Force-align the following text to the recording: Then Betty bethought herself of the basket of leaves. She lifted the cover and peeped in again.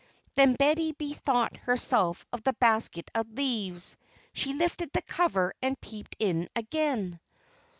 Then 0.33 0.55
Betty 0.55 0.93
bethought 0.93 1.55
herself 1.57 2.25
of 2.33 2.41
the 2.41 2.53
basket 2.53 3.11
of 3.13 3.31
leaves. 3.37 3.97
She 4.33 4.53
lifted 4.53 4.91
the 4.91 5.03
cover 5.03 5.53
and 5.61 5.79
peeped 5.79 6.15
in 6.17 6.49
again. 6.55 7.19